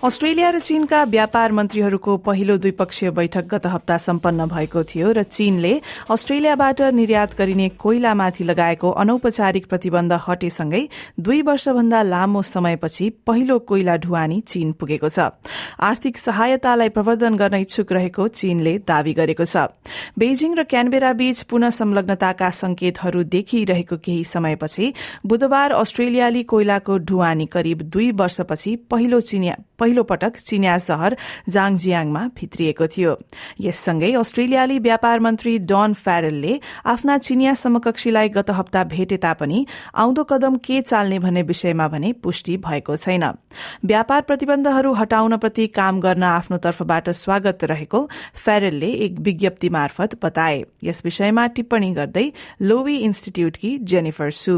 [0.00, 5.72] Australia र चीनका व्यापार मन्त्रीहरूको पहिलो द्विपक्षीय बैठक गत हप्ता सम्पन्न भएको थियो र चीनले
[6.10, 10.80] अस्ट्रेलियाबाट निर्यात गरिने कोइलामाथि लगाएको अनौपचारिक प्रतिबन्ध हटेसँगै
[11.20, 15.36] दुई वर्षभन्दा लामो समयपछि पहिलो कोइला ढुवानी चीन पुगेको छ।
[15.78, 19.68] आर्थिक सहायतालाई प्रवर्धन गर्न इच्छुक रहेको चीनले दावी गरेको छ।
[20.16, 24.92] बेजिङ र क्यानबेरा बीच पुनः संलग्नताका संकेतहरू देखिरहेको केही समयपछि
[25.26, 29.20] बुधबार अस्ट्रेलियाली कोइलाको ढुवानी करिब दुई वर्षपछि पहिलो
[29.90, 31.16] पहिलो पटक चिनिया शहर
[31.50, 33.12] जाङजियाङमा भित्रिएको थियो।
[33.60, 36.52] यससँगै अस्ट्रेलियाली व्यापार मन्त्री डन फ्यारेलले
[36.86, 42.56] आफ्ना चिनिया समकक्षीलाई गत हप्ता भेटे तापनि आउँदो कदम के चाल्ने भन्ने विषयमा भने पुष्टि
[42.62, 43.24] भएको छैन।
[43.84, 51.02] व्यापार प्रतिबन्धहरू हटाउनप्रति काम गर्न आफ्नो तर्फबाट स्वागत रहेको फ्यारेलले एक विज्ञप्ति मार्फत बताए। यस
[51.04, 52.30] विषयमा टिप्पणी गर्दै
[52.62, 54.56] Lowy इन्स्टिच्यूटकी Jennifer Hsu.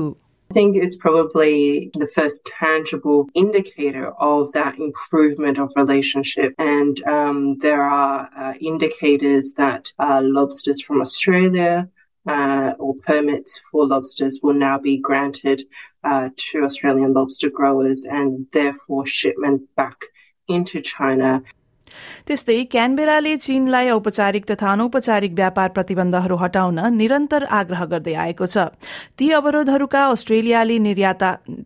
[0.53, 6.53] I think it's probably the first tangible indicator of that improvement of relationship.
[6.59, 11.89] And um, there are uh, indicators that uh, lobsters from Australia
[12.29, 15.63] uh, or permits for lobsters will now be granted
[16.05, 20.05] uh, to Australian lobster growers and therefore shipment back
[20.49, 21.43] into China.
[22.27, 28.71] त्यस्तै क्यानबेराले चीनलाई औपचारिक तथा अनौपचारिक व्यापार प्रतिबन्धहरू हटाउन निरन्तर आग्रह गर्दै आएको छ।
[29.19, 30.79] ती अवरोधहरूका अस्ट्रेलियाली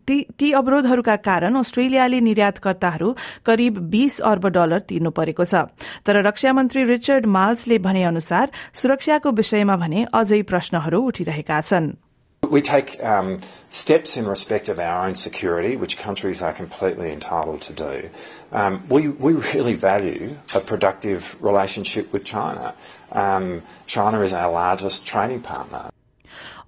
[0.07, 3.13] ती अवरोधहरूका कारण अस्ट्रेलियाली निर्यातकर्ताहरू
[3.45, 5.67] करिब बीस अर्ब डलर तिर्नु परेको छ।
[6.05, 12.06] तर रक्षा मन्त्री रिचर्ड माल्सले भने अनुसार सुरक्षाको विषयमा भने अझै प्रश्नहरू उठिरहेका छन्।
[12.50, 17.62] We take um, steps in respect of our own security, which countries are completely entitled
[17.62, 18.10] to do.
[18.52, 22.74] Um, we, we really value a productive relationship with China.
[23.12, 25.88] Um, China is our largest trading partner.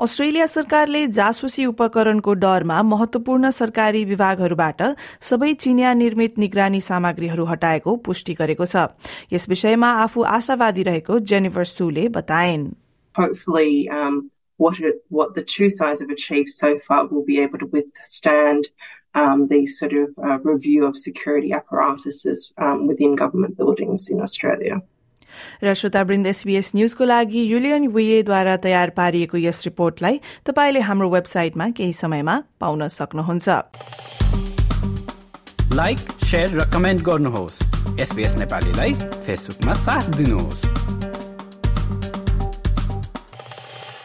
[0.01, 4.83] Australia सरकारले जासुसी उपकरणको डरमा महत्वपूर्ण सरकारी विभागहरूबाट
[5.31, 8.87] सबै चिनिया निर्मित निगरानी सामग्रीहरू हटाएको पुष्टि गरेको छ
[9.33, 12.65] यस विषयमा आफू आशावादी रहेको जेनिफर सुले बताइन्
[14.59, 18.69] what it, what the two sides have achieved so far will be able to withstand
[19.15, 24.81] um, these sort of uh, review of security apparatuses um, within government buildings in Australia.
[25.63, 31.93] र श्रोतावृन्द SBS न्यूजको लागि युलियन विएद्वारा तयार पारिएको यस रिपोर्टलाई तपाईँले हाम्रो वेबसाइटमा केही
[31.93, 33.49] समयमा पाउन सक्नुहुन्छ
[35.75, 35.99] लाइक
[36.31, 37.61] शेयर र कमेन्ट गर्नुहोस्
[38.01, 38.95] एसबीएस नेपालीलाई
[39.27, 40.98] फेसबुकमा साथ दिनुहोस्